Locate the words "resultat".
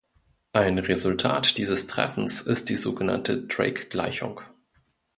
0.79-1.59